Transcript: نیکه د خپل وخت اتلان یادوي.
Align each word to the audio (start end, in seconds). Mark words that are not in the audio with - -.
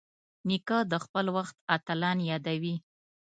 نیکه 0.47 0.77
د 0.91 0.93
خپل 1.03 1.25
وخت 1.37 1.55
اتلان 1.75 2.17
یادوي. 2.31 2.75